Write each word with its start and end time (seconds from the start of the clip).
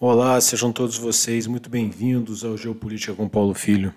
Olá, 0.00 0.40
sejam 0.40 0.70
todos 0.70 0.96
vocês 0.96 1.48
muito 1.48 1.68
bem-vindos 1.68 2.44
ao 2.44 2.56
Geopolítica 2.56 3.14
com 3.14 3.28
Paulo 3.28 3.52
Filho. 3.52 3.92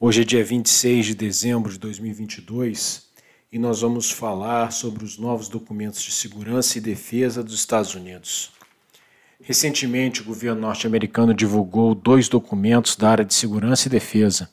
Hoje 0.00 0.22
é 0.22 0.24
dia 0.24 0.42
26 0.42 1.06
de 1.06 1.14
dezembro 1.14 1.70
de 1.70 1.78
2022 1.78 3.06
e 3.52 3.56
nós 3.56 3.80
vamos 3.82 4.10
falar 4.10 4.72
sobre 4.72 5.04
os 5.04 5.18
novos 5.18 5.48
documentos 5.48 6.02
de 6.02 6.10
segurança 6.10 6.78
e 6.78 6.80
defesa 6.80 7.44
dos 7.44 7.54
Estados 7.54 7.94
Unidos. 7.94 8.50
Recentemente, 9.40 10.20
o 10.20 10.24
governo 10.24 10.62
norte-americano 10.62 11.32
divulgou 11.32 11.94
dois 11.94 12.28
documentos 12.28 12.96
da 12.96 13.10
área 13.10 13.24
de 13.24 13.32
segurança 13.32 13.86
e 13.86 13.90
defesa, 13.90 14.50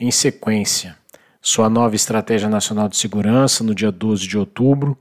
em 0.00 0.10
sequência: 0.10 0.96
sua 1.42 1.68
nova 1.68 1.96
Estratégia 1.96 2.48
Nacional 2.48 2.88
de 2.88 2.96
Segurança, 2.96 3.62
no 3.62 3.74
dia 3.74 3.92
12 3.92 4.26
de 4.26 4.38
outubro, 4.38 4.96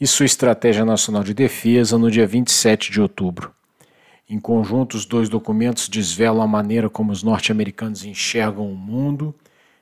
e 0.00 0.06
sua 0.06 0.26
Estratégia 0.26 0.84
Nacional 0.84 1.24
de 1.24 1.34
Defesa, 1.34 1.98
no 1.98 2.08
dia 2.08 2.24
27 2.24 2.92
de 2.92 3.00
outubro. 3.00 3.52
Em 4.30 4.38
conjunto, 4.38 4.96
os 4.96 5.04
dois 5.04 5.28
documentos 5.28 5.88
desvelam 5.88 6.40
a 6.40 6.46
maneira 6.46 6.88
como 6.88 7.10
os 7.10 7.20
norte-americanos 7.20 8.04
enxergam 8.04 8.70
o 8.70 8.76
mundo 8.76 9.34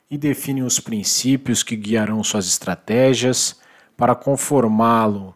e 0.09 0.17
definem 0.17 0.63
os 0.63 0.79
princípios 0.79 1.61
que 1.61 1.75
guiarão 1.75 2.23
suas 2.23 2.47
estratégias 2.47 3.59
para 3.95 4.15
conformá-lo 4.15 5.35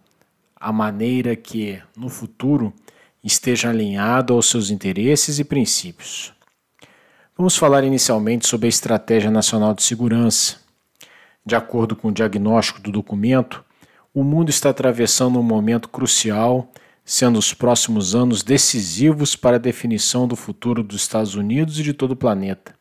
à 0.60 0.74
maneira 0.74 1.36
que, 1.36 1.80
no 1.96 2.10
futuro, 2.10 2.74
esteja 3.24 3.70
alinhado 3.70 4.34
aos 4.34 4.50
seus 4.50 4.72
interesses 4.72 5.38
e 5.38 5.44
princípios. 5.44 6.34
Vamos 7.38 7.56
falar 7.56 7.84
inicialmente 7.84 8.48
sobre 8.48 8.66
a 8.66 8.70
Estratégia 8.70 9.30
Nacional 9.30 9.76
de 9.76 9.84
Segurança. 9.84 10.58
De 11.46 11.56
acordo 11.56 11.96
com 11.96 12.08
o 12.08 12.12
diagnóstico 12.12 12.82
do 12.82 12.92
documento, 12.92 13.64
o 14.12 14.24
mundo 14.24 14.50
está 14.50 14.72
atravessando 14.72 15.38
um 15.38 15.44
momento 15.44 15.88
crucial 15.88 16.68
sendo 17.06 17.38
os 17.38 17.54
próximos 17.54 18.16
anos 18.16 18.44
decisivos 18.44 19.36
para 19.36 19.58
a 19.58 19.60
definição 19.60 20.28
do 20.28 20.36
futuro 20.36 20.84
dos 20.84 21.02
Estados 21.02 21.36
Unidos 21.36 21.80
e 21.80 21.84
de 21.84 21.94
todo 21.94 22.12
o 22.12 22.16
planeta. 22.16 22.74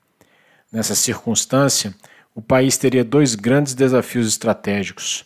Nessa 0.70 0.94
circunstância, 0.94 1.94
o 2.34 2.40
país 2.40 2.76
teria 2.76 3.04
dois 3.04 3.34
grandes 3.34 3.74
desafios 3.74 4.26
estratégicos. 4.26 5.24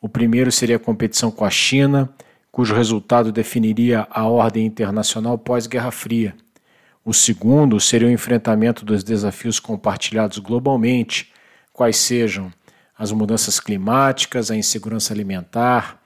O 0.00 0.08
primeiro 0.08 0.50
seria 0.50 0.76
a 0.76 0.80
competição 0.80 1.30
com 1.30 1.44
a 1.44 1.50
China, 1.50 2.12
cujo 2.50 2.74
resultado 2.74 3.30
definiria 3.30 4.06
a 4.10 4.26
ordem 4.26 4.66
internacional 4.66 5.38
pós-Guerra 5.38 5.90
Fria. 5.90 6.34
O 7.04 7.14
segundo 7.14 7.78
seria 7.78 8.08
o 8.08 8.10
enfrentamento 8.10 8.84
dos 8.84 9.04
desafios 9.04 9.60
compartilhados 9.60 10.38
globalmente, 10.38 11.32
quais 11.72 11.96
sejam 11.96 12.52
as 12.98 13.12
mudanças 13.12 13.60
climáticas, 13.60 14.50
a 14.50 14.56
insegurança 14.56 15.14
alimentar, 15.14 15.97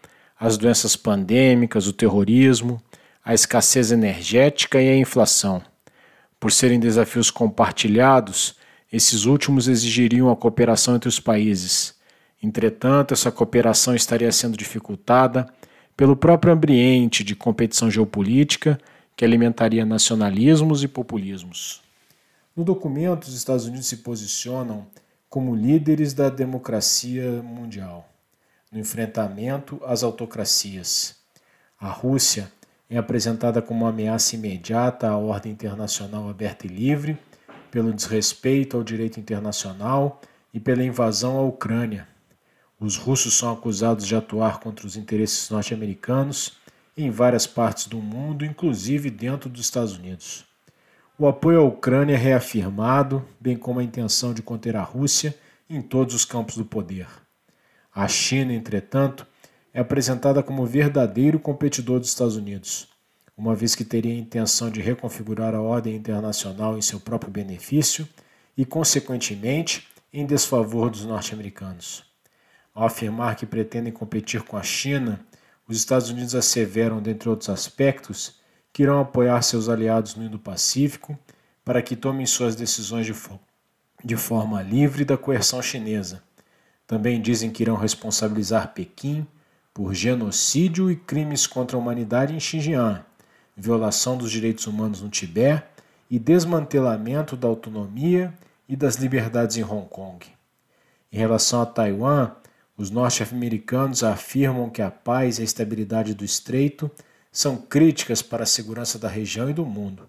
as 0.43 0.59
doenças 0.59 0.97
pandêmicas, 0.97 1.87
o 1.87 1.93
terrorismo, 1.93 2.83
a 3.25 3.33
escassez 3.33 3.93
energética 3.93 4.83
e 4.83 4.89
a 4.89 4.97
inflação. 4.97 5.63
Por 6.41 6.51
serem 6.51 6.81
desafios 6.81 7.31
compartilhados, 7.31 8.57
esses 8.93 9.25
últimos 9.25 9.69
exigiriam 9.69 10.29
a 10.29 10.35
cooperação 10.37 10.97
entre 10.97 11.09
os 11.09 11.21
países. 11.21 11.95
Entretanto, 12.43 13.15
essa 13.15 13.31
cooperação 13.31 13.95
estaria 13.95 14.33
sendo 14.33 14.57
dificultada 14.57 15.47
pelo 15.97 16.17
próprio 16.17 16.53
ambiente 16.53 17.23
de 17.23 17.37
competição 17.37 17.89
geopolítica 17.89 18.81
que 19.15 19.25
alimentaria 19.25 19.87
nacionalismos 19.87 20.83
e 20.83 20.89
populismos. 20.89 21.83
No 22.57 22.65
documento, 22.65 23.29
os 23.29 23.35
Estados 23.35 23.67
Unidos 23.67 23.87
se 23.87 23.99
posicionam 23.99 24.89
como 25.31 25.55
líderes 25.55 26.13
da 26.13 26.29
democracia 26.29 27.31
mundial 27.43 28.12
no 28.73 28.81
enfrentamento 28.81 29.79
às 29.85 30.03
autocracias. 30.03 31.17
A 31.79 31.91
Rússia 31.91 32.51
é 32.89 32.97
apresentada 32.97 33.61
como 33.61 33.81
uma 33.85 33.91
ameaça 33.91 34.35
imediata 34.35 35.09
à 35.09 35.17
ordem 35.17 35.53
internacional 35.53 36.29
aberta 36.29 36.67
e 36.67 36.71
livre, 36.71 37.19
pelo 37.71 37.93
desrespeito 37.93 38.77
ao 38.77 38.83
direito 38.83 39.21
internacional 39.21 40.21
e 40.53 40.61
pela 40.61 40.83
invasão 40.83 41.39
à 41.39 41.43
Ucrânia. 41.43 42.07
Os 42.79 42.97
russos 42.97 43.37
são 43.39 43.53
acusados 43.53 44.07
de 44.07 44.17
atuar 44.17 44.59
contra 44.59 44.87
os 44.87 44.97
interesses 44.97 45.49
norte-americanos 45.51 46.55
em 46.97 47.11
várias 47.11 47.47
partes 47.47 47.87
do 47.87 47.99
mundo, 47.99 48.45
inclusive 48.45 49.09
dentro 49.09 49.49
dos 49.49 49.63
Estados 49.63 49.97
Unidos. 49.97 50.45
O 51.19 51.27
apoio 51.27 51.61
à 51.61 51.65
Ucrânia 51.65 52.15
é 52.15 52.19
reafirmado, 52.19 53.25
bem 53.41 53.57
como 53.57 53.81
a 53.81 53.85
intenção 53.85 54.35
de 54.35 54.43
conter 54.43 54.77
a 54.77 54.83
Rússia 54.83 55.35
em 55.69 55.81
todos 55.81 56.15
os 56.15 56.25
campos 56.25 56.57
do 56.57 56.65
poder. 56.65 57.07
A 57.95 58.09
China, 58.09 58.55
entretanto, 58.55 59.27
é 59.71 59.79
apresentada 59.79 60.43
como 60.43 60.65
verdadeiro 60.65 61.39
competidor 61.39 62.01
dos 62.01 62.09
Estados 62.09 62.37
Unidos, 62.37 62.89
uma 63.37 63.55
vez 63.55 63.75
que 63.75 63.85
teria 63.85 64.15
a 64.15 64.19
intenção 64.19 64.71
de 64.71 64.81
reconfigurar 64.81 65.55
a 65.55 65.61
ordem 65.61 65.95
internacional 65.95 66.79
em 66.79 66.81
seu 66.81 66.99
próprio 66.99 67.31
benefício 67.31 68.09
e, 68.57 68.65
consequentemente, 68.65 69.87
em 70.11 70.25
desfavor 70.25 70.89
dos 70.89 71.05
norte-americanos. 71.05 72.03
Ao 72.75 72.87
afirmar 72.87 73.37
que 73.37 73.45
pretendem 73.45 73.93
competir 73.93 74.43
com 74.43 74.57
a 74.57 74.63
China, 74.63 75.21
os 75.69 75.77
Estados 75.77 76.09
Unidos 76.09 76.35
asseveram, 76.35 77.03
dentre 77.03 77.29
outros 77.29 77.51
aspectos, 77.51 78.41
que 78.73 78.85
irão 78.85 79.01
apoiar 79.01 79.43
seus 79.43 79.69
aliados 79.69 80.15
no 80.15 80.25
Indo-Pacífico 80.25 81.19
para 81.63 81.83
que 81.83 81.95
tomem 81.95 82.25
suas 82.25 82.57
decisões 82.57 83.05
de, 83.05 83.15
de 84.03 84.17
forma 84.17 84.63
livre 84.63 85.05
da 85.05 85.19
coerção 85.19 85.61
chinesa 85.61 86.23
também 86.87 87.21
dizem 87.21 87.51
que 87.51 87.63
irão 87.63 87.77
responsabilizar 87.77 88.73
Pequim 88.75 89.27
por 89.73 89.95
genocídio 89.95 90.91
e 90.91 90.97
crimes 90.97 91.47
contra 91.47 91.77
a 91.77 91.81
humanidade 91.81 92.35
em 92.35 92.41
Xinjiang, 92.41 93.03
violação 93.57 94.17
dos 94.17 94.31
direitos 94.31 94.67
humanos 94.67 95.01
no 95.01 95.09
Tibete 95.09 95.65
e 96.11 96.19
desmantelamento 96.19 97.37
da 97.37 97.49
autonomia 97.49 98.35
e 98.69 98.77
das 98.77 98.97
liberdades 98.97 99.57
em 99.57 99.65
Hong 99.65 99.89
Kong. 99.89 100.27
Em 101.11 101.17
relação 101.17 101.63
a 101.63 101.67
Taiwan, 101.67 102.33
os 102.77 102.91
norte-americanos 102.91 104.03
afirmam 104.03 104.69
que 104.69 104.83
a 104.83 104.91
paz 104.91 105.39
e 105.39 105.43
a 105.43 105.45
estabilidade 105.45 106.15
do 106.15 106.25
estreito 106.25 106.91
são 107.31 107.57
críticas 107.57 108.21
para 108.21 108.43
a 108.43 108.47
segurança 108.47 108.99
da 108.99 109.09
região 109.09 109.49
e 109.49 109.55
do 109.55 109.65
mundo. 109.65 110.09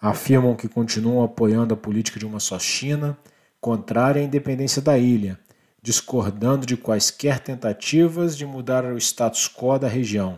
Afirmam 0.00 0.54
que 0.54 0.68
continuam 0.68 1.24
apoiando 1.24 1.74
a 1.74 1.76
política 1.76 2.18
de 2.18 2.26
uma 2.26 2.40
só 2.40 2.58
China, 2.58 3.16
contrária 3.60 4.20
à 4.22 4.24
independência 4.24 4.80
da 4.80 4.96
ilha, 4.96 5.38
discordando 5.86 6.66
de 6.66 6.76
quaisquer 6.76 7.38
tentativas 7.38 8.36
de 8.36 8.44
mudar 8.44 8.84
o 8.84 8.98
status 8.98 9.48
quo 9.48 9.78
da 9.78 9.86
região. 9.86 10.36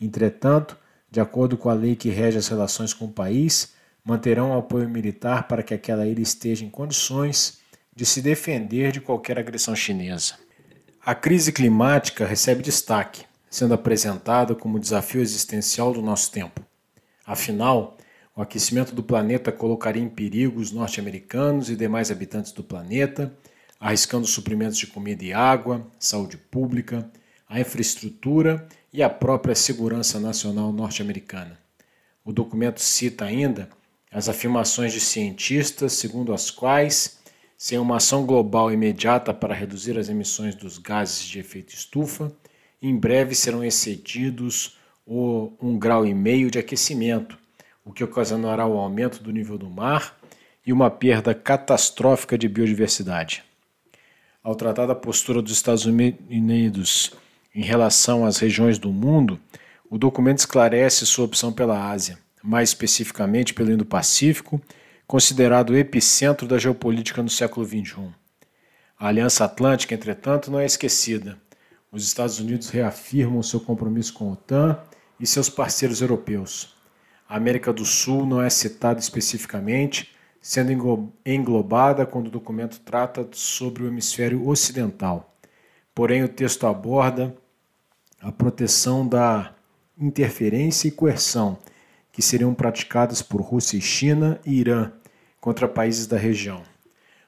Entretanto, 0.00 0.78
de 1.10 1.18
acordo 1.18 1.58
com 1.58 1.68
a 1.68 1.74
lei 1.74 1.96
que 1.96 2.10
rege 2.10 2.38
as 2.38 2.46
relações 2.46 2.94
com 2.94 3.06
o 3.06 3.12
país, 3.12 3.72
manterão 4.04 4.52
o 4.52 4.56
apoio 4.56 4.88
militar 4.88 5.48
para 5.48 5.64
que 5.64 5.74
aquela 5.74 6.06
ilha 6.06 6.22
esteja 6.22 6.64
em 6.64 6.70
condições 6.70 7.58
de 7.92 8.06
se 8.06 8.22
defender 8.22 8.92
de 8.92 9.00
qualquer 9.00 9.36
agressão 9.36 9.74
chinesa. 9.74 10.34
A 11.04 11.12
crise 11.12 11.50
climática 11.50 12.24
recebe 12.24 12.62
destaque, 12.62 13.24
sendo 13.50 13.74
apresentada 13.74 14.54
como 14.54 14.78
desafio 14.78 15.20
existencial 15.20 15.92
do 15.92 16.00
nosso 16.00 16.30
tempo. 16.30 16.64
Afinal, 17.26 17.98
o 18.32 18.42
aquecimento 18.42 18.94
do 18.94 19.02
planeta 19.02 19.50
colocaria 19.50 20.00
em 20.00 20.08
perigo 20.08 20.60
os 20.60 20.70
norte-americanos 20.70 21.68
e 21.68 21.74
demais 21.74 22.12
habitantes 22.12 22.52
do 22.52 22.62
planeta 22.62 23.36
arriscando 23.80 24.26
suprimentos 24.26 24.76
de 24.76 24.86
comida 24.86 25.24
e 25.24 25.32
água, 25.32 25.86
saúde 25.98 26.36
pública, 26.36 27.08
a 27.48 27.60
infraestrutura 27.60 28.66
e 28.92 29.02
a 29.02 29.08
própria 29.08 29.54
segurança 29.54 30.18
nacional 30.18 30.72
norte-americana. 30.72 31.58
O 32.24 32.32
documento 32.32 32.80
cita 32.80 33.24
ainda 33.24 33.68
as 34.10 34.28
afirmações 34.28 34.92
de 34.92 35.00
cientistas 35.00 35.92
segundo 35.92 36.32
as 36.32 36.50
quais, 36.50 37.18
sem 37.56 37.78
uma 37.78 37.96
ação 37.96 38.26
global 38.26 38.72
imediata 38.72 39.32
para 39.32 39.54
reduzir 39.54 39.98
as 39.98 40.08
emissões 40.08 40.54
dos 40.54 40.78
gases 40.78 41.22
de 41.22 41.38
efeito 41.38 41.72
estufa, 41.72 42.32
em 42.80 42.96
breve 42.96 43.34
serão 43.34 43.64
excedidos 43.64 44.76
o 45.06 45.52
um 45.60 45.78
grau 45.78 46.06
e 46.06 46.14
meio 46.14 46.50
de 46.50 46.58
aquecimento, 46.58 47.38
o 47.84 47.92
que 47.92 48.04
ocasionará 48.04 48.66
o 48.66 48.76
aumento 48.76 49.22
do 49.22 49.32
nível 49.32 49.56
do 49.56 49.70
mar 49.70 50.18
e 50.66 50.72
uma 50.72 50.90
perda 50.90 51.34
catastrófica 51.34 52.36
de 52.36 52.46
biodiversidade 52.46 53.47
ao 54.48 54.56
tratar 54.56 54.86
da 54.86 54.94
postura 54.94 55.42
dos 55.42 55.52
Estados 55.52 55.84
Unidos 55.84 57.12
em 57.54 57.62
relação 57.62 58.24
às 58.24 58.38
regiões 58.38 58.78
do 58.78 58.90
mundo, 58.90 59.38
o 59.90 59.98
documento 59.98 60.38
esclarece 60.38 61.04
sua 61.04 61.26
opção 61.26 61.52
pela 61.52 61.90
Ásia, 61.90 62.18
mais 62.42 62.70
especificamente 62.70 63.52
pelo 63.52 63.70
Indo-Pacífico, 63.70 64.58
considerado 65.06 65.70
o 65.70 65.76
epicentro 65.76 66.48
da 66.48 66.56
geopolítica 66.56 67.22
no 67.22 67.28
século 67.28 67.66
XXI. 67.66 68.08
A 68.98 69.08
Aliança 69.08 69.44
Atlântica, 69.44 69.94
entretanto, 69.94 70.50
não 70.50 70.58
é 70.58 70.64
esquecida. 70.64 71.36
Os 71.92 72.02
Estados 72.02 72.40
Unidos 72.40 72.70
reafirmam 72.70 73.42
seu 73.42 73.60
compromisso 73.60 74.14
com 74.14 74.30
a 74.30 74.32
OTAN 74.32 74.78
e 75.20 75.26
seus 75.26 75.50
parceiros 75.50 76.00
europeus. 76.00 76.74
A 77.28 77.36
América 77.36 77.70
do 77.70 77.84
Sul 77.84 78.24
não 78.24 78.40
é 78.40 78.48
citada 78.48 78.98
especificamente, 78.98 80.10
sendo 80.40 81.12
englobada 81.24 82.06
quando 82.06 82.28
o 82.28 82.30
documento 82.30 82.80
trata 82.80 83.28
sobre 83.32 83.82
o 83.82 83.88
hemisfério 83.88 84.46
ocidental. 84.48 85.34
Porém, 85.94 86.22
o 86.22 86.28
texto 86.28 86.66
aborda 86.66 87.34
a 88.20 88.30
proteção 88.30 89.06
da 89.06 89.54
interferência 90.00 90.88
e 90.88 90.92
coerção, 90.92 91.58
que 92.12 92.22
seriam 92.22 92.54
praticadas 92.54 93.20
por 93.20 93.40
Rússia 93.40 93.76
e 93.76 93.80
China 93.80 94.40
e 94.44 94.54
Irã 94.54 94.92
contra 95.40 95.68
países 95.68 96.06
da 96.06 96.16
região. 96.16 96.62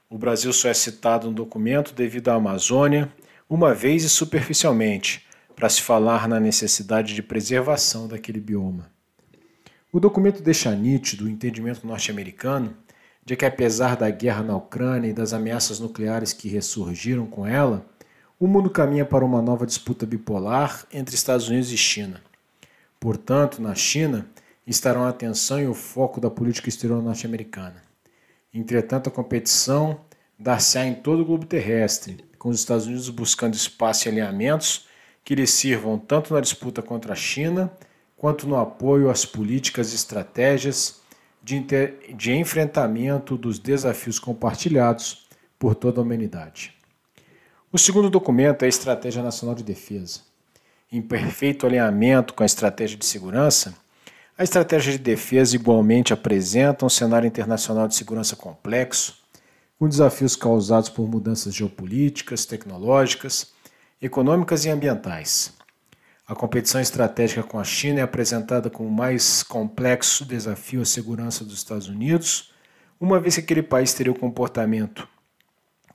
O 0.09 0.19
Brasil 0.19 0.53
só 0.53 0.69
é 0.69 0.75
citado 0.75 1.29
no 1.29 1.35
documento 1.35 1.95
devido 1.95 2.29
à 2.29 2.35
Amazônia, 2.35 3.13
uma 3.49 3.75
vez 3.75 4.03
e 4.03 4.09
superficialmente, 4.09 5.27
para 5.55 5.69
se 5.69 5.83
falar 5.83 6.27
na 6.27 6.41
necessidade 6.41 7.15
de 7.15 7.23
preservação 7.23 8.09
daquele 8.09 8.41
bioma. 8.41 8.91
O 9.93 10.01
documento 10.01 10.43
deixa 10.43 10.75
nítido 10.75 11.25
o 11.25 11.29
entendimento 11.29 11.87
norte-americano 11.87 12.77
de 13.25 13.37
que, 13.37 13.45
apesar 13.45 13.97
da 13.97 14.11
guerra 14.11 14.43
na 14.43 14.57
Ucrânia 14.57 15.09
e 15.09 15.13
das 15.13 15.33
ameaças 15.33 15.79
nucleares 15.79 16.33
que 16.33 16.49
ressurgiram 16.49 17.27
com 17.27 17.47
ela, 17.47 17.87
o 18.39 18.47
mundo 18.47 18.71
caminha 18.71 19.05
para 19.05 19.25
uma 19.25 19.43
nova 19.43 19.67
disputa 19.67 20.07
bipolar 20.07 20.87
entre 20.93 21.15
Estados 21.15 21.49
Unidos 21.49 21.71
e 21.71 21.77
China. 21.77 22.21
Portanto, 22.99 23.61
na 23.61 23.75
China 23.75 24.27
estarão 24.67 25.05
a 25.05 25.11
atenção 25.11 25.61
e 25.61 25.67
o 25.67 25.75
foco 25.75 26.21
da 26.21 26.31
política 26.31 26.69
exterior 26.69 27.03
norte-americana. 27.03 27.83
Entretanto, 28.53 29.09
a 29.09 29.13
competição 29.13 30.01
dar-se-á 30.39 30.87
em 30.87 30.95
todo 30.95 31.21
o 31.21 31.25
globo 31.25 31.45
terrestre, 31.45 32.25
com 32.39 32.49
os 32.49 32.59
Estados 32.59 32.87
Unidos 32.87 33.11
buscando 33.11 33.55
espaço 33.55 34.09
e 34.09 34.11
alinhamentos 34.11 34.87
que 35.23 35.35
lhe 35.35 35.47
sirvam 35.47 35.99
tanto 35.99 36.33
na 36.33 36.41
disputa 36.41 36.81
contra 36.81 37.13
a 37.13 37.17
China 37.17 37.71
quanto 38.17 38.47
no 38.47 38.57
apoio 38.57 39.11
às 39.11 39.25
políticas 39.25 39.93
e 39.93 39.97
estratégias 39.97 41.01
de, 41.43 41.57
inter... 41.57 42.15
de 42.15 42.33
enfrentamento 42.33 43.37
dos 43.37 43.59
desafios 43.59 44.19
compartilhados 44.19 45.27
por 45.59 45.75
toda 45.75 46.01
a 46.01 46.03
humanidade. 46.03 46.75
O 47.73 47.79
segundo 47.79 48.11
documento 48.11 48.63
é 48.63 48.67
a 48.67 48.69
Estratégia 48.69 49.23
Nacional 49.23 49.55
de 49.55 49.63
Defesa. 49.63 50.21
Em 50.91 51.01
perfeito 51.01 51.67
alinhamento 51.67 52.35
com 52.35 52.43
a 52.43 52.47
estratégia 52.47 52.99
de 52.99 53.07
segurança, 53.07 53.75
a 54.37 54.43
estratégia 54.43 54.93
de 54.93 54.99
defesa 54.99 55.55
igualmente 55.55 56.13
apresenta 56.13 56.87
um 56.87 56.89
cenário 56.89 57.29
internacional 57.29 57.87
de 57.87 57.95
segurança 57.95 58.35
complexo, 58.35 59.19
com 59.79 59.89
desafios 59.89 60.35
causados 60.35 60.89
por 60.89 61.07
mudanças 61.07 61.55
geopolíticas, 61.55 62.45
tecnológicas, 62.45 63.53
econômicas 64.01 64.65
e 64.65 64.71
ambientais. 64.71 65.53
A 66.31 66.35
competição 66.37 66.81
estratégica 66.81 67.43
com 67.43 67.59
a 67.59 67.65
China 67.65 67.99
é 67.99 68.03
apresentada 68.05 68.71
como 68.71 68.89
o 68.89 68.93
mais 68.93 69.43
complexo 69.43 70.25
desafio 70.25 70.81
à 70.81 70.85
segurança 70.85 71.45
dos 71.45 71.55
Estados 71.55 71.89
Unidos, 71.89 72.53
uma 73.01 73.19
vez 73.19 73.35
que 73.35 73.41
aquele 73.41 73.65
país 73.65 73.93
teria 73.93 74.13
o 74.13 74.17
comportamento 74.17 75.09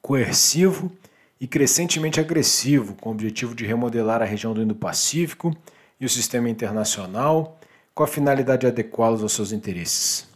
coercivo 0.02 0.92
e 1.40 1.48
crescentemente 1.48 2.20
agressivo, 2.20 2.96
com 2.96 3.08
o 3.08 3.12
objetivo 3.14 3.56
de 3.56 3.66
remodelar 3.66 4.22
a 4.22 4.26
região 4.26 4.54
do 4.54 4.62
Indo-Pacífico 4.62 5.56
e 6.02 6.06
o 6.06 6.10
sistema 6.10 6.50
internacional, 6.50 7.58
com 7.94 8.04
a 8.04 8.08
finalidade 8.08 8.60
de 8.64 8.68
adequá-los 8.68 9.24
aos 9.24 9.32
seus 9.32 9.54
interesses. 9.54 10.28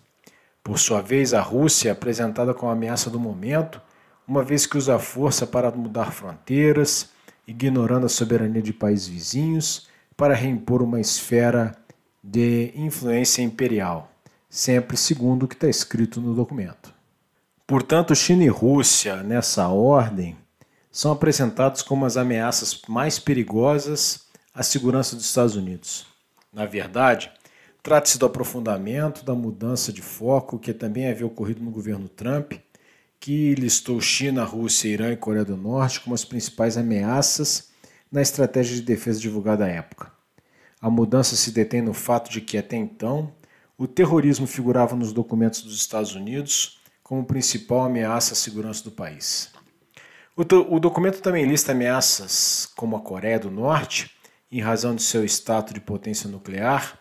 Por 0.63 0.79
sua 0.79 1.01
vez, 1.01 1.33
a 1.33 1.41
Rússia 1.41 1.89
é 1.89 1.91
apresentada 1.91 2.53
como 2.53 2.69
a 2.69 2.73
ameaça 2.73 3.09
do 3.09 3.19
momento, 3.19 3.81
uma 4.25 4.45
vez 4.45 4.65
que 4.65 4.77
usa 4.77 4.95
a 4.95 4.99
força 4.99 5.45
para 5.45 5.69
mudar 5.71 6.13
fronteiras, 6.13 7.09
ignorando 7.49 8.05
a 8.05 8.09
soberania 8.09 8.61
de 8.61 8.71
países 8.71 9.07
vizinhos, 9.07 9.87
para 10.15 10.35
reimpor 10.35 10.83
uma 10.83 11.01
esfera 11.01 11.75
de 12.23 12.71
influência 12.75 13.41
imperial, 13.41 14.11
sempre 14.49 14.95
segundo 14.95 15.43
o 15.43 15.47
que 15.47 15.55
está 15.55 15.67
escrito 15.67 16.21
no 16.21 16.35
documento. 16.35 16.93
Portanto, 17.65 18.15
China 18.15 18.43
e 18.43 18.49
Rússia, 18.49 19.23
nessa 19.23 19.67
ordem, 19.67 20.37
são 20.91 21.11
apresentados 21.11 21.81
como 21.81 22.05
as 22.05 22.17
ameaças 22.17 22.81
mais 22.87 23.17
perigosas 23.17 24.27
à 24.53 24.61
segurança 24.61 25.15
dos 25.15 25.25
Estados 25.25 25.55
Unidos. 25.55 26.05
Na 26.51 26.65
verdade, 26.65 27.31
trata-se 27.81 28.19
do 28.19 28.25
aprofundamento 28.25 29.23
da 29.23 29.33
mudança 29.33 29.93
de 29.93 30.01
foco 30.01 30.59
que 30.59 30.73
também 30.73 31.07
havia 31.07 31.25
ocorrido 31.25 31.63
no 31.63 31.71
governo 31.71 32.09
Trump, 32.09 32.53
que 33.19 33.53
listou 33.55 33.99
China, 33.99 34.43
Rússia, 34.43 34.87
Irã 34.87 35.11
e 35.11 35.17
Coreia 35.17 35.43
do 35.43 35.57
Norte 35.57 35.99
como 35.99 36.15
as 36.15 36.23
principais 36.23 36.77
ameaças 36.77 37.69
na 38.11 38.21
estratégia 38.21 38.75
de 38.75 38.81
defesa 38.81 39.19
divulgada 39.19 39.65
à 39.65 39.67
época. 39.67 40.11
A 40.81 40.89
mudança 40.89 41.35
se 41.35 41.51
detém 41.51 41.81
no 41.81 41.93
fato 41.93 42.31
de 42.31 42.39
que, 42.39 42.57
até 42.57 42.77
então, 42.77 43.33
o 43.77 43.87
terrorismo 43.87 44.47
figurava 44.47 44.95
nos 44.95 45.11
documentos 45.11 45.61
dos 45.61 45.75
Estados 45.75 46.15
Unidos 46.15 46.79
como 47.03 47.25
principal 47.25 47.83
ameaça 47.83 48.33
à 48.33 48.35
segurança 48.35 48.83
do 48.83 48.91
país. 48.91 49.51
O, 50.35 50.43
o 50.75 50.79
documento 50.79 51.21
também 51.21 51.45
lista 51.45 51.73
ameaças 51.73 52.71
como 52.75 52.95
a 52.95 53.01
Coreia 53.01 53.39
do 53.39 53.51
Norte, 53.51 54.09
em 54.51 54.61
razão 54.61 54.95
de 54.95 55.01
seu 55.01 55.25
status 55.25 55.73
de 55.73 55.81
potência 55.81 56.29
nuclear, 56.29 56.97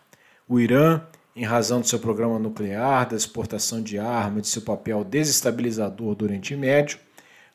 o 0.47 0.59
Irã, 0.59 1.01
em 1.35 1.43
razão 1.43 1.81
do 1.81 1.87
seu 1.87 1.99
programa 1.99 2.39
nuclear, 2.39 3.07
da 3.07 3.15
exportação 3.15 3.81
de 3.81 3.97
armas, 3.97 4.43
de 4.43 4.47
seu 4.49 4.61
papel 4.61 5.03
desestabilizador 5.03 6.15
do 6.15 6.25
Oriente 6.25 6.55
Médio, 6.55 6.99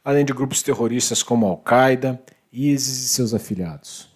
além 0.04 0.24
de 0.24 0.32
grupos 0.32 0.62
terroristas 0.62 1.22
como 1.22 1.46
Al-Qaeda, 1.46 2.20
ISIS 2.52 3.04
e 3.04 3.08
seus 3.08 3.34
afiliados. 3.34 4.08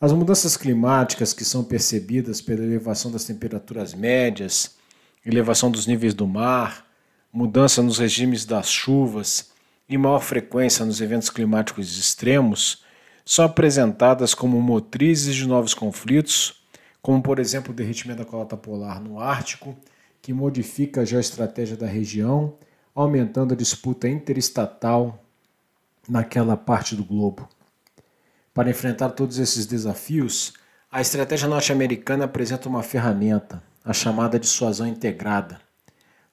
As 0.00 0.12
mudanças 0.12 0.56
climáticas 0.56 1.32
que 1.32 1.44
são 1.44 1.62
percebidas 1.62 2.40
pela 2.40 2.64
elevação 2.64 3.10
das 3.10 3.24
temperaturas 3.24 3.94
médias, 3.94 4.76
elevação 5.24 5.70
dos 5.70 5.86
níveis 5.86 6.14
do 6.14 6.26
mar, 6.26 6.86
mudança 7.32 7.82
nos 7.82 7.98
regimes 7.98 8.44
das 8.44 8.68
chuvas 8.68 9.50
e 9.88 9.96
maior 9.96 10.20
frequência 10.20 10.84
nos 10.84 11.00
eventos 11.00 11.30
climáticos 11.30 11.96
extremos 11.98 12.82
são 13.24 13.44
apresentadas 13.44 14.34
como 14.34 14.60
motrizes 14.60 15.34
de 15.34 15.46
novos 15.46 15.74
conflitos, 15.74 16.61
como 17.02 17.22
por 17.22 17.38
exemplo 17.38 17.72
o 17.72 17.74
derretimento 17.74 18.24
da 18.24 18.30
calota 18.30 18.56
polar 18.56 19.00
no 19.00 19.20
Ártico, 19.20 19.76
que 20.22 20.32
modifica 20.32 21.00
a 21.00 21.04
geoestratégia 21.04 21.76
da 21.76 21.86
região, 21.86 22.54
aumentando 22.94 23.52
a 23.52 23.56
disputa 23.56 24.08
interestatal 24.08 25.22
naquela 26.08 26.56
parte 26.56 26.96
do 26.96 27.04
globo. 27.04 27.48
Para 28.54 28.70
enfrentar 28.70 29.10
todos 29.10 29.38
esses 29.38 29.66
desafios, 29.66 30.52
a 30.90 31.00
estratégia 31.00 31.48
norte-americana 31.48 32.24
apresenta 32.24 32.68
uma 32.68 32.82
ferramenta, 32.82 33.62
a 33.84 33.92
chamada 33.92 34.38
dissuasão 34.38 34.86
integrada 34.86 35.60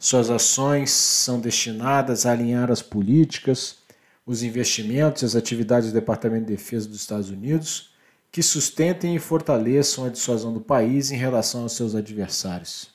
suas 0.02 0.30
ações 0.30 0.92
são 0.92 1.42
destinadas 1.42 2.26
a 2.26 2.32
alinhar 2.32 2.72
as 2.72 2.82
políticas, 2.82 3.80
os 4.26 4.42
investimentos 4.44 5.22
e 5.22 5.26
as 5.26 5.36
atividades 5.36 5.90
do 5.90 5.94
Departamento 5.94 6.46
de 6.46 6.56
Defesa 6.56 6.88
dos 6.88 7.02
Estados 7.02 7.30
Unidos 7.30 7.92
que 8.32 8.44
sustentem 8.44 9.16
e 9.16 9.20
fortaleçam 9.20 10.06
a 10.06 10.10
dissuasão 10.10 10.54
do 10.54 10.62
país 10.62 11.12
em 11.12 11.18
relação 11.18 11.64
aos 11.64 11.74
seus 11.74 11.96
adversários. 11.96 12.90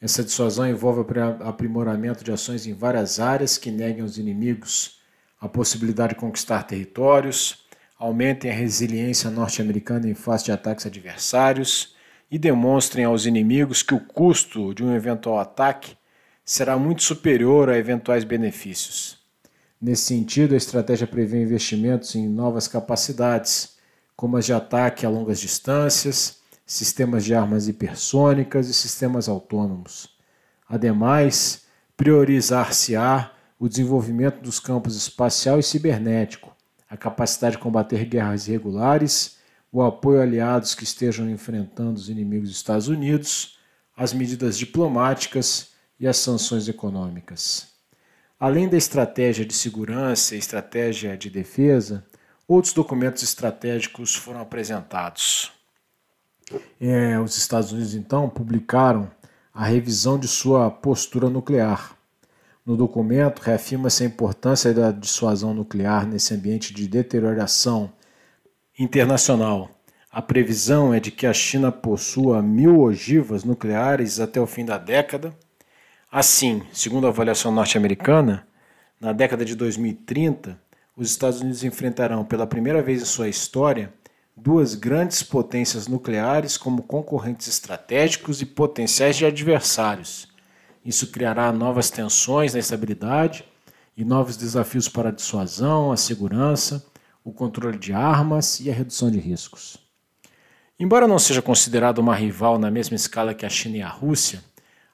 Essa 0.00 0.22
dissuasão 0.22 0.68
envolve 0.68 1.04
aprimoramento 1.40 2.22
de 2.22 2.32
ações 2.32 2.66
em 2.66 2.72
várias 2.72 3.18
áreas 3.18 3.58
que 3.58 3.70
neguem 3.70 4.02
aos 4.02 4.16
inimigos 4.16 4.98
a 5.40 5.48
possibilidade 5.48 6.14
de 6.14 6.20
conquistar 6.20 6.62
territórios, 6.64 7.66
aumentem 7.98 8.50
a 8.50 8.54
resiliência 8.54 9.30
norte-americana 9.30 10.08
em 10.08 10.14
face 10.14 10.44
de 10.44 10.52
ataques 10.52 10.86
adversários 10.86 11.94
e 12.30 12.38
demonstrem 12.38 13.04
aos 13.04 13.26
inimigos 13.26 13.82
que 13.82 13.94
o 13.94 14.00
custo 14.00 14.74
de 14.74 14.84
um 14.84 14.94
eventual 14.94 15.38
ataque 15.38 15.96
será 16.44 16.78
muito 16.78 17.02
superior 17.02 17.68
a 17.68 17.78
eventuais 17.78 18.24
benefícios. 18.24 19.18
Nesse 19.80 20.06
sentido, 20.06 20.54
a 20.54 20.56
estratégia 20.56 21.06
prevê 21.06 21.42
investimentos 21.42 22.14
em 22.14 22.28
novas 22.28 22.66
capacidades, 22.66 23.77
como 24.18 24.36
as 24.36 24.46
de 24.46 24.52
ataque 24.52 25.06
a 25.06 25.08
longas 25.08 25.38
distâncias, 25.38 26.40
sistemas 26.66 27.24
de 27.24 27.36
armas 27.36 27.68
hipersônicas 27.68 28.68
e 28.68 28.74
sistemas 28.74 29.28
autônomos. 29.28 30.08
Ademais, 30.68 31.66
priorizar-se-á 31.96 33.30
o 33.60 33.68
desenvolvimento 33.68 34.42
dos 34.42 34.58
campos 34.58 34.96
espacial 34.96 35.60
e 35.60 35.62
cibernético, 35.62 36.52
a 36.90 36.96
capacidade 36.96 37.54
de 37.54 37.62
combater 37.62 38.04
guerras 38.06 38.48
irregulares, 38.48 39.38
o 39.70 39.84
apoio 39.84 40.18
a 40.18 40.24
aliados 40.24 40.74
que 40.74 40.82
estejam 40.82 41.30
enfrentando 41.30 42.00
os 42.00 42.08
inimigos 42.08 42.48
dos 42.48 42.58
Estados 42.58 42.88
Unidos, 42.88 43.56
as 43.96 44.12
medidas 44.12 44.58
diplomáticas 44.58 45.74
e 45.98 46.08
as 46.08 46.16
sanções 46.16 46.66
econômicas. 46.66 47.68
Além 48.40 48.68
da 48.68 48.76
estratégia 48.76 49.46
de 49.46 49.54
segurança 49.54 50.34
e 50.34 50.38
estratégia 50.38 51.16
de 51.16 51.30
defesa, 51.30 52.04
outros 52.48 52.72
documentos 52.72 53.22
estratégicos 53.22 54.16
foram 54.16 54.40
apresentados. 54.40 55.52
É, 56.80 57.20
os 57.20 57.36
Estados 57.36 57.70
Unidos, 57.70 57.94
então, 57.94 58.28
publicaram 58.28 59.08
a 59.54 59.66
revisão 59.66 60.18
de 60.18 60.26
sua 60.26 60.70
postura 60.70 61.28
nuclear. 61.28 61.94
No 62.64 62.76
documento, 62.76 63.40
reafirma-se 63.40 64.02
a 64.02 64.06
importância 64.06 64.72
da 64.72 64.90
dissuasão 64.90 65.52
nuclear 65.52 66.06
nesse 66.06 66.32
ambiente 66.32 66.72
de 66.72 66.88
deterioração 66.88 67.92
internacional. 68.78 69.70
A 70.10 70.22
previsão 70.22 70.94
é 70.94 70.98
de 70.98 71.10
que 71.10 71.26
a 71.26 71.32
China 71.34 71.70
possua 71.70 72.42
mil 72.42 72.80
ogivas 72.80 73.44
nucleares 73.44 74.18
até 74.18 74.40
o 74.40 74.46
fim 74.46 74.64
da 74.64 74.78
década 74.78 75.32
Assim, 76.10 76.62
segundo 76.72 77.06
a 77.06 77.10
avaliação 77.10 77.52
norte-americana, 77.52 78.46
na 78.98 79.12
década 79.12 79.44
de 79.44 79.54
2030, 79.54 80.58
os 80.98 81.12
Estados 81.12 81.40
Unidos 81.40 81.62
enfrentarão 81.62 82.24
pela 82.24 82.44
primeira 82.44 82.82
vez 82.82 83.00
em 83.00 83.04
sua 83.04 83.28
história 83.28 83.94
duas 84.36 84.74
grandes 84.74 85.22
potências 85.22 85.86
nucleares 85.86 86.58
como 86.58 86.82
concorrentes 86.82 87.46
estratégicos 87.46 88.42
e 88.42 88.46
potenciais 88.46 89.16
de 89.16 89.24
adversários. 89.24 90.26
Isso 90.84 91.12
criará 91.12 91.52
novas 91.52 91.88
tensões 91.88 92.52
na 92.52 92.58
estabilidade 92.58 93.44
e 93.96 94.04
novos 94.04 94.36
desafios 94.36 94.88
para 94.88 95.10
a 95.10 95.12
dissuasão, 95.12 95.92
a 95.92 95.96
segurança, 95.96 96.84
o 97.24 97.32
controle 97.32 97.78
de 97.78 97.92
armas 97.92 98.58
e 98.58 98.68
a 98.68 98.74
redução 98.74 99.08
de 99.08 99.20
riscos. 99.20 99.78
Embora 100.80 101.06
não 101.06 101.18
seja 101.18 101.40
considerado 101.40 101.98
uma 101.98 102.14
rival 102.14 102.58
na 102.58 102.72
mesma 102.72 102.96
escala 102.96 103.34
que 103.34 103.46
a 103.46 103.48
China 103.48 103.76
e 103.76 103.82
a 103.82 103.88
Rússia, 103.88 104.42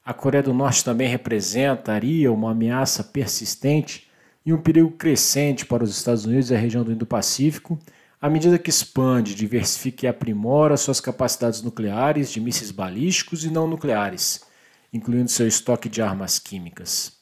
a 0.03 0.13
Coreia 0.13 0.43
do 0.43 0.53
Norte 0.53 0.85
também 0.85 1.07
representaria 1.07 2.31
uma 2.31 2.51
ameaça 2.51 3.03
persistente 3.03 4.04
e 4.45 4.53
um 4.53 4.61
perigo 4.61 4.91
crescente 4.91 5.65
para 5.65 5.83
os 5.83 5.89
Estados 5.89 6.25
Unidos 6.25 6.51
e 6.51 6.55
a 6.55 6.59
região 6.59 6.83
do 6.83 6.91
Indo-Pacífico, 6.91 7.79
à 8.21 8.29
medida 8.29 8.59
que 8.59 8.69
expande, 8.69 9.33
diversifica 9.33 10.05
e 10.05 10.09
aprimora 10.09 10.77
suas 10.77 11.01
capacidades 11.01 11.61
nucleares 11.61 12.31
de 12.31 12.39
mísseis 12.39 12.71
balísticos 12.71 13.43
e 13.43 13.49
não 13.49 13.67
nucleares, 13.67 14.45
incluindo 14.93 15.29
seu 15.29 15.47
estoque 15.47 15.89
de 15.89 16.01
armas 16.01 16.37
químicas. 16.37 17.17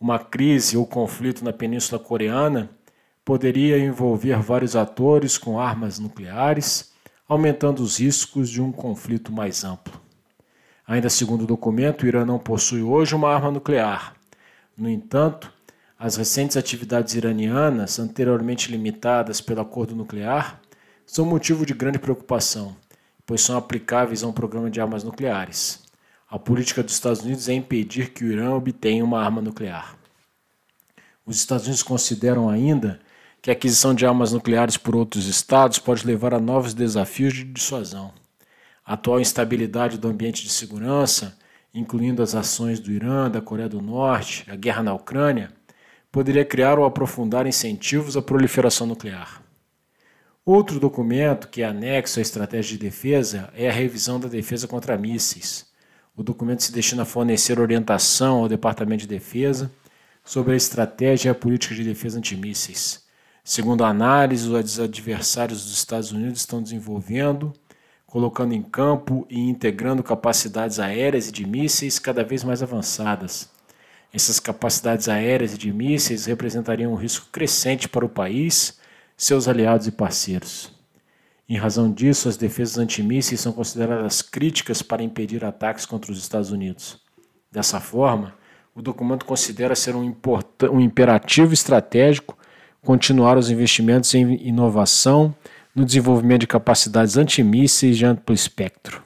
Uma 0.00 0.18
crise 0.18 0.76
ou 0.76 0.86
conflito 0.86 1.44
na 1.44 1.52
Península 1.52 2.00
Coreana 2.00 2.70
poderia 3.24 3.78
envolver 3.78 4.38
vários 4.40 4.76
atores 4.76 5.38
com 5.38 5.58
armas 5.58 5.98
nucleares, 5.98 6.92
aumentando 7.28 7.82
os 7.82 7.98
riscos 7.98 8.50
de 8.50 8.60
um 8.60 8.70
conflito 8.70 9.32
mais 9.32 9.64
amplo. 9.64 10.00
Ainda 10.86 11.08
segundo 11.08 11.42
o 11.42 11.46
documento, 11.46 12.02
o 12.02 12.06
Irã 12.06 12.24
não 12.24 12.38
possui 12.38 12.82
hoje 12.82 13.14
uma 13.14 13.34
arma 13.34 13.50
nuclear. 13.50 14.14
No 14.76 14.88
entanto, 14.88 15.52
as 15.98 16.16
recentes 16.16 16.58
atividades 16.58 17.14
iranianas, 17.14 17.98
anteriormente 17.98 18.70
limitadas 18.70 19.40
pelo 19.40 19.62
acordo 19.62 19.96
nuclear, 19.96 20.60
são 21.06 21.24
motivo 21.24 21.64
de 21.64 21.72
grande 21.72 21.98
preocupação, 21.98 22.76
pois 23.24 23.40
são 23.40 23.56
aplicáveis 23.56 24.22
a 24.22 24.26
um 24.26 24.32
programa 24.32 24.70
de 24.70 24.78
armas 24.80 25.02
nucleares. 25.02 25.82
A 26.28 26.38
política 26.38 26.82
dos 26.82 26.92
Estados 26.92 27.22
Unidos 27.22 27.48
é 27.48 27.54
impedir 27.54 28.10
que 28.10 28.24
o 28.24 28.30
Irã 28.30 28.54
obtenha 28.54 29.04
uma 29.04 29.22
arma 29.22 29.40
nuclear. 29.40 29.96
Os 31.24 31.36
Estados 31.36 31.64
Unidos 31.64 31.82
consideram 31.82 32.50
ainda 32.50 33.00
que 33.40 33.48
a 33.48 33.54
aquisição 33.54 33.94
de 33.94 34.04
armas 34.04 34.32
nucleares 34.32 34.76
por 34.76 34.94
outros 34.94 35.26
estados 35.26 35.78
pode 35.78 36.06
levar 36.06 36.34
a 36.34 36.40
novos 36.40 36.74
desafios 36.74 37.32
de 37.32 37.44
dissuasão. 37.44 38.12
A 38.84 38.94
atual 38.94 39.18
instabilidade 39.18 39.96
do 39.96 40.08
ambiente 40.08 40.42
de 40.42 40.50
segurança, 40.50 41.38
incluindo 41.72 42.22
as 42.22 42.34
ações 42.34 42.80
do 42.80 42.92
Irã, 42.92 43.30
da 43.30 43.40
Coreia 43.40 43.68
do 43.68 43.80
Norte, 43.80 44.44
a 44.50 44.56
guerra 44.56 44.82
na 44.82 44.94
Ucrânia, 44.94 45.55
poderia 46.16 46.46
criar 46.46 46.78
ou 46.78 46.86
aprofundar 46.86 47.46
incentivos 47.46 48.16
à 48.16 48.22
proliferação 48.22 48.86
nuclear. 48.86 49.42
Outro 50.46 50.80
documento 50.80 51.46
que 51.46 51.60
é 51.60 51.66
anexo 51.66 52.18
à 52.18 52.22
estratégia 52.22 52.78
de 52.78 52.82
defesa 52.82 53.50
é 53.54 53.68
a 53.68 53.72
revisão 53.72 54.18
da 54.18 54.26
defesa 54.26 54.66
contra 54.66 54.96
mísseis. 54.96 55.66
O 56.16 56.22
documento 56.22 56.62
se 56.62 56.72
destina 56.72 57.02
a 57.02 57.04
fornecer 57.04 57.60
orientação 57.60 58.38
ao 58.38 58.48
Departamento 58.48 59.02
de 59.02 59.08
Defesa 59.08 59.70
sobre 60.24 60.54
a 60.54 60.56
estratégia 60.56 61.28
e 61.28 61.32
a 61.32 61.34
política 61.34 61.74
de 61.74 61.84
defesa 61.84 62.16
antimísseis. 62.16 63.04
Segundo 63.44 63.84
a 63.84 63.90
análise, 63.90 64.48
os 64.48 64.80
adversários 64.80 65.64
dos 65.66 65.74
Estados 65.74 66.12
Unidos 66.12 66.40
estão 66.40 66.62
desenvolvendo 66.62 67.52
colocando 68.06 68.54
em 68.54 68.62
campo 68.62 69.26
e 69.28 69.38
integrando 69.38 70.02
capacidades 70.02 70.78
aéreas 70.78 71.28
e 71.28 71.32
de 71.32 71.46
mísseis 71.46 71.98
cada 71.98 72.24
vez 72.24 72.42
mais 72.42 72.62
avançadas. 72.62 73.54
Essas 74.16 74.40
capacidades 74.40 75.10
aéreas 75.10 75.52
e 75.52 75.58
de 75.58 75.70
mísseis 75.70 76.24
representariam 76.24 76.90
um 76.90 76.96
risco 76.96 77.26
crescente 77.30 77.86
para 77.86 78.02
o 78.02 78.08
país, 78.08 78.78
seus 79.14 79.46
aliados 79.46 79.86
e 79.86 79.92
parceiros. 79.92 80.72
Em 81.46 81.58
razão 81.58 81.92
disso, 81.92 82.26
as 82.26 82.38
defesas 82.38 82.78
antimísseis 82.78 83.40
são 83.40 83.52
consideradas 83.52 84.22
críticas 84.22 84.80
para 84.80 85.02
impedir 85.02 85.44
ataques 85.44 85.84
contra 85.84 86.10
os 86.10 86.16
Estados 86.16 86.50
Unidos. 86.50 86.98
Dessa 87.52 87.78
forma, 87.78 88.34
o 88.74 88.80
documento 88.80 89.26
considera 89.26 89.76
ser 89.76 89.94
um, 89.94 90.14
um 90.72 90.80
imperativo 90.80 91.52
estratégico 91.52 92.38
continuar 92.82 93.36
os 93.36 93.50
investimentos 93.50 94.14
em 94.14 94.48
inovação 94.48 95.34
no 95.74 95.84
desenvolvimento 95.84 96.40
de 96.40 96.46
capacidades 96.46 97.18
antimísseis 97.18 97.98
de 97.98 98.06
amplo 98.06 98.34
espectro. 98.34 99.05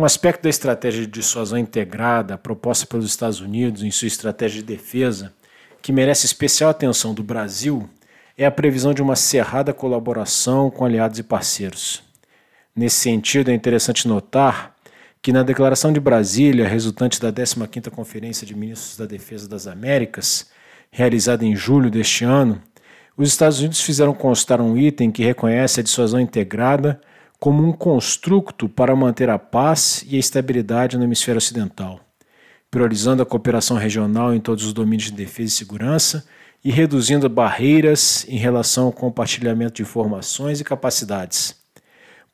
Um 0.00 0.04
aspecto 0.06 0.44
da 0.44 0.48
estratégia 0.48 1.02
de 1.02 1.08
dissuasão 1.08 1.58
integrada 1.58 2.38
proposta 2.38 2.86
pelos 2.86 3.04
Estados 3.04 3.42
Unidos 3.42 3.82
em 3.82 3.90
sua 3.90 4.08
estratégia 4.08 4.62
de 4.62 4.66
defesa, 4.66 5.30
que 5.82 5.92
merece 5.92 6.24
especial 6.24 6.70
atenção 6.70 7.12
do 7.12 7.22
Brasil, 7.22 7.86
é 8.34 8.46
a 8.46 8.50
previsão 8.50 8.94
de 8.94 9.02
uma 9.02 9.14
cerrada 9.14 9.74
colaboração 9.74 10.70
com 10.70 10.86
aliados 10.86 11.18
e 11.18 11.22
parceiros. 11.22 12.02
Nesse 12.74 12.96
sentido, 12.96 13.50
é 13.50 13.54
interessante 13.54 14.08
notar 14.08 14.74
que 15.20 15.34
na 15.34 15.42
Declaração 15.42 15.92
de 15.92 16.00
Brasília, 16.00 16.66
resultante 16.66 17.20
da 17.20 17.30
15ª 17.30 17.90
Conferência 17.90 18.46
de 18.46 18.56
Ministros 18.56 18.96
da 18.96 19.04
Defesa 19.04 19.46
das 19.46 19.66
Américas, 19.66 20.50
realizada 20.90 21.44
em 21.44 21.54
julho 21.54 21.90
deste 21.90 22.24
ano, 22.24 22.58
os 23.18 23.28
Estados 23.28 23.58
Unidos 23.58 23.82
fizeram 23.82 24.14
constar 24.14 24.62
um 24.62 24.78
item 24.78 25.10
que 25.10 25.22
reconhece 25.22 25.78
a 25.78 25.82
dissuasão 25.82 26.18
integrada 26.18 26.98
como 27.40 27.66
um 27.66 27.72
construto 27.72 28.68
para 28.68 28.94
manter 28.94 29.30
a 29.30 29.38
paz 29.38 30.04
e 30.06 30.16
a 30.16 30.18
estabilidade 30.20 30.98
no 30.98 31.04
hemisfério 31.04 31.38
ocidental, 31.38 31.98
priorizando 32.70 33.22
a 33.22 33.26
cooperação 33.26 33.78
regional 33.78 34.34
em 34.34 34.38
todos 34.38 34.66
os 34.66 34.74
domínios 34.74 35.10
de 35.10 35.16
defesa 35.16 35.48
e 35.48 35.56
segurança 35.56 36.26
e 36.62 36.70
reduzindo 36.70 37.30
barreiras 37.30 38.26
em 38.28 38.36
relação 38.36 38.84
ao 38.84 38.92
compartilhamento 38.92 39.76
de 39.76 39.82
informações 39.82 40.60
e 40.60 40.64
capacidades. 40.64 41.56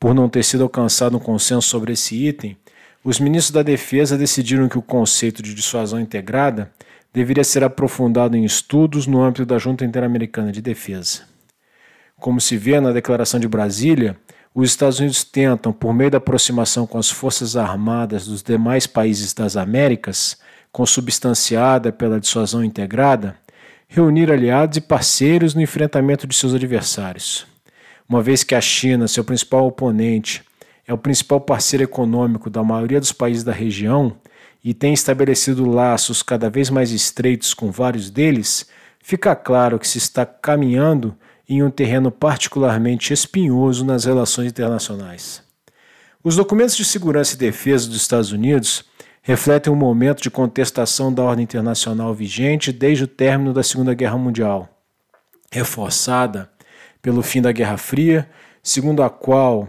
Por 0.00 0.12
não 0.12 0.28
ter 0.28 0.42
sido 0.42 0.64
alcançado 0.64 1.16
um 1.16 1.20
consenso 1.20 1.68
sobre 1.68 1.92
esse 1.92 2.26
item, 2.26 2.56
os 3.04 3.20
ministros 3.20 3.52
da 3.52 3.62
Defesa 3.62 4.18
decidiram 4.18 4.68
que 4.68 4.76
o 4.76 4.82
conceito 4.82 5.40
de 5.40 5.54
dissuasão 5.54 6.00
integrada 6.00 6.72
deveria 7.14 7.44
ser 7.44 7.62
aprofundado 7.62 8.36
em 8.36 8.44
estudos 8.44 9.06
no 9.06 9.22
âmbito 9.22 9.46
da 9.46 9.56
Junta 9.56 9.84
Interamericana 9.84 10.50
de 10.50 10.60
Defesa. 10.60 11.22
Como 12.18 12.40
se 12.40 12.56
vê 12.56 12.80
na 12.80 12.90
Declaração 12.90 13.38
de 13.38 13.46
Brasília, 13.46 14.18
os 14.62 14.70
Estados 14.70 14.98
Unidos 14.98 15.22
tentam, 15.22 15.70
por 15.70 15.92
meio 15.92 16.10
da 16.10 16.16
aproximação 16.16 16.86
com 16.86 16.96
as 16.96 17.10
Forças 17.10 17.58
Armadas 17.58 18.26
dos 18.26 18.42
demais 18.42 18.86
países 18.86 19.34
das 19.34 19.54
Américas, 19.54 20.38
consubstanciada 20.72 21.92
pela 21.92 22.18
dissuasão 22.18 22.64
integrada, 22.64 23.36
reunir 23.86 24.32
aliados 24.32 24.78
e 24.78 24.80
parceiros 24.80 25.54
no 25.54 25.60
enfrentamento 25.60 26.26
de 26.26 26.34
seus 26.34 26.54
adversários. 26.54 27.46
Uma 28.08 28.22
vez 28.22 28.42
que 28.42 28.54
a 28.54 28.60
China, 28.60 29.06
seu 29.06 29.22
principal 29.22 29.66
oponente, 29.66 30.42
é 30.88 30.94
o 30.94 30.98
principal 30.98 31.38
parceiro 31.38 31.84
econômico 31.84 32.48
da 32.48 32.64
maioria 32.64 32.98
dos 32.98 33.12
países 33.12 33.44
da 33.44 33.52
região, 33.52 34.16
e 34.64 34.72
tem 34.72 34.94
estabelecido 34.94 35.68
laços 35.68 36.22
cada 36.22 36.48
vez 36.48 36.70
mais 36.70 36.92
estreitos 36.92 37.52
com 37.52 37.70
vários 37.70 38.08
deles, 38.08 38.66
fica 39.00 39.36
claro 39.36 39.78
que 39.78 39.86
se 39.86 39.98
está 39.98 40.24
caminhando 40.24 41.14
em 41.48 41.62
um 41.62 41.70
terreno 41.70 42.10
particularmente 42.10 43.12
espinhoso 43.12 43.84
nas 43.84 44.04
relações 44.04 44.48
internacionais. 44.48 45.42
Os 46.22 46.36
documentos 46.36 46.76
de 46.76 46.84
segurança 46.84 47.34
e 47.34 47.38
defesa 47.38 47.86
dos 47.86 47.96
Estados 47.96 48.32
Unidos 48.32 48.84
refletem 49.22 49.72
um 49.72 49.76
momento 49.76 50.22
de 50.22 50.30
contestação 50.30 51.12
da 51.12 51.22
ordem 51.22 51.44
internacional 51.44 52.12
vigente 52.14 52.72
desde 52.72 53.04
o 53.04 53.08
término 53.08 53.52
da 53.52 53.62
Segunda 53.62 53.94
Guerra 53.94 54.18
Mundial, 54.18 54.68
reforçada 55.50 56.50
pelo 57.00 57.22
fim 57.22 57.40
da 57.40 57.52
Guerra 57.52 57.76
Fria, 57.76 58.28
segundo 58.62 59.02
a 59.02 59.10
qual 59.10 59.68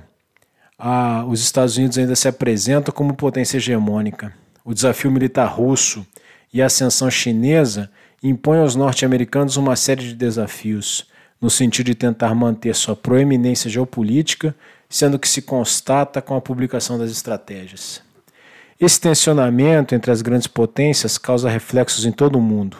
ah, 0.77 1.25
os 1.27 1.41
Estados 1.41 1.77
Unidos 1.77 1.97
ainda 1.97 2.15
se 2.15 2.27
apresentam 2.27 2.93
como 2.93 3.15
potência 3.15 3.57
hegemônica 3.57 4.33
o 4.67 4.73
desafio 4.73 5.09
militar 5.09 5.45
russo 5.45 6.05
e 6.53 6.61
a 6.61 6.65
ascensão 6.65 7.09
chinesa 7.09 7.89
impõem 8.21 8.59
aos 8.59 8.75
norte-americanos 8.75 9.55
uma 9.55 9.77
série 9.77 10.01
de 10.01 10.13
desafios, 10.13 11.07
no 11.41 11.49
sentido 11.49 11.87
de 11.87 11.95
tentar 11.95 12.33
manter 12.33 12.73
sua 12.75 12.95
proeminência 12.95 13.69
geopolítica, 13.69 14.55
sendo 14.89 15.19
que 15.19 15.27
se 15.27 15.41
constata 15.41 16.21
com 16.21 16.35
a 16.35 16.41
publicação 16.41 16.97
das 16.97 17.11
estratégias. 17.11 18.01
Esse 18.79 18.99
tensionamento 18.99 19.95
entre 19.95 20.11
as 20.11 20.21
grandes 20.21 20.47
potências 20.47 21.17
causa 21.17 21.49
reflexos 21.49 22.05
em 22.05 22.11
todo 22.11 22.37
o 22.37 22.41
mundo. 22.41 22.77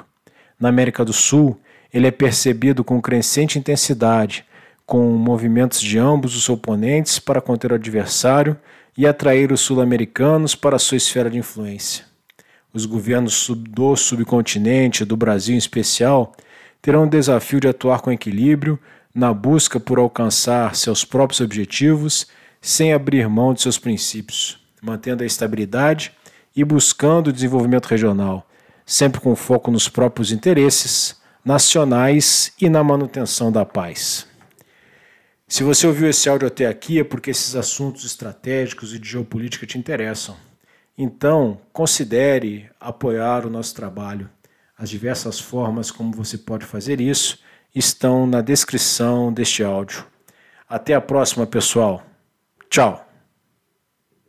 Na 0.59 0.69
América 0.69 1.03
do 1.03 1.13
Sul, 1.13 1.59
ele 1.93 2.07
é 2.07 2.11
percebido 2.11 2.83
com 2.83 3.01
crescente 3.01 3.57
intensidade, 3.57 4.45
com 4.85 5.03
movimentos 5.11 5.81
de 5.81 5.97
ambos 5.97 6.35
os 6.35 6.47
oponentes 6.49 7.19
para 7.19 7.41
conter 7.41 7.71
o 7.71 7.75
adversário 7.75 8.57
e 8.97 9.05
atrair 9.05 9.51
os 9.51 9.61
sul-americanos 9.61 10.55
para 10.55 10.79
sua 10.79 10.97
esfera 10.97 11.29
de 11.29 11.37
influência. 11.37 12.05
Os 12.73 12.85
governos 12.85 13.49
do 13.49 13.95
subcontinente, 13.95 15.03
do 15.03 15.17
Brasil 15.17 15.55
em 15.55 15.57
especial, 15.57 16.33
terão 16.87 17.03
o 17.03 17.09
desafio 17.09 17.59
de 17.59 17.67
atuar 17.67 17.99
com 17.99 18.13
equilíbrio 18.13 18.79
na 19.13 19.33
busca 19.33 19.77
por 19.77 19.99
alcançar 19.99 20.73
seus 20.73 21.03
próprios 21.03 21.41
objetivos 21.41 22.27
sem 22.61 22.93
abrir 22.93 23.27
mão 23.27 23.53
de 23.53 23.61
seus 23.61 23.77
princípios, 23.77 24.65
mantendo 24.81 25.21
a 25.21 25.25
estabilidade 25.25 26.13
e 26.55 26.63
buscando 26.63 27.27
o 27.27 27.33
desenvolvimento 27.33 27.87
regional, 27.87 28.49
sempre 28.85 29.19
com 29.19 29.35
foco 29.35 29.69
nos 29.69 29.89
próprios 29.89 30.31
interesses 30.31 31.19
nacionais 31.43 32.53
e 32.57 32.69
na 32.69 32.81
manutenção 32.85 33.51
da 33.51 33.65
paz. 33.65 34.25
Se 35.45 35.63
você 35.63 35.87
ouviu 35.87 36.09
esse 36.09 36.29
áudio 36.29 36.47
até 36.47 36.67
aqui 36.67 37.01
é 37.01 37.03
porque 37.03 37.31
esses 37.31 37.53
assuntos 37.53 38.05
estratégicos 38.05 38.93
e 38.93 38.99
de 38.99 39.09
geopolítica 39.09 39.67
te 39.67 39.77
interessam. 39.77 40.37
Então, 40.97 41.59
considere 41.73 42.69
apoiar 42.79 43.45
o 43.45 43.49
nosso 43.49 43.75
trabalho. 43.75 44.29
As 44.77 44.89
diversas 44.89 45.39
formas 45.39 45.89
como 45.89 46.11
você 46.11 46.37
pode 46.37 46.65
fazer 46.65 47.01
isso 47.01 47.39
estão 47.73 48.27
na 48.27 48.41
descrição 48.41 49.33
deste 49.33 49.63
áudio. 49.63 50.05
Até 50.69 50.93
a 50.93 51.01
próxima, 51.01 51.47
pessoal. 51.47 52.03
Tchau. 52.69 53.06